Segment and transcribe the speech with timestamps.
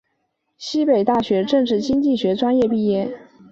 [0.57, 3.15] 西北大学政治经济学专业毕业。